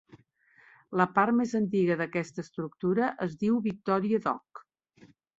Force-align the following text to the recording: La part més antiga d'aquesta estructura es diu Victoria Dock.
La 1.01 1.05
part 1.17 1.35
més 1.39 1.51
antiga 1.59 1.97
d'aquesta 1.99 2.43
estructura 2.45 3.09
es 3.25 3.35
diu 3.43 3.59
Victoria 3.67 4.21
Dock. 4.25 4.63